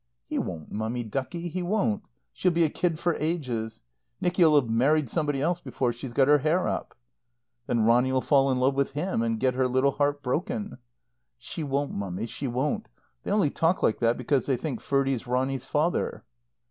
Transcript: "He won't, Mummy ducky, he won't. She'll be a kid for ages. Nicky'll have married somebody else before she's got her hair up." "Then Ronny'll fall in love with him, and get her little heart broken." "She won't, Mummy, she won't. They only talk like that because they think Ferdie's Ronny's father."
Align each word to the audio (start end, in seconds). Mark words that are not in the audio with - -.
"He 0.25 0.39
won't, 0.39 0.71
Mummy 0.71 1.03
ducky, 1.03 1.47
he 1.47 1.61
won't. 1.61 2.01
She'll 2.33 2.49
be 2.51 2.63
a 2.63 2.69
kid 2.71 2.97
for 2.97 3.13
ages. 3.19 3.83
Nicky'll 4.19 4.55
have 4.55 4.67
married 4.67 5.11
somebody 5.11 5.43
else 5.43 5.61
before 5.61 5.93
she's 5.93 6.11
got 6.11 6.27
her 6.27 6.39
hair 6.39 6.67
up." 6.67 6.97
"Then 7.67 7.81
Ronny'll 7.83 8.21
fall 8.21 8.51
in 8.51 8.57
love 8.57 8.73
with 8.73 8.93
him, 8.93 9.21
and 9.21 9.39
get 9.39 9.53
her 9.53 9.67
little 9.67 9.91
heart 9.91 10.23
broken." 10.23 10.79
"She 11.37 11.63
won't, 11.63 11.91
Mummy, 11.91 12.25
she 12.25 12.47
won't. 12.47 12.87
They 13.21 13.29
only 13.29 13.51
talk 13.51 13.83
like 13.83 13.99
that 13.99 14.17
because 14.17 14.47
they 14.47 14.57
think 14.57 14.81
Ferdie's 14.81 15.27
Ronny's 15.27 15.65
father." 15.65 16.23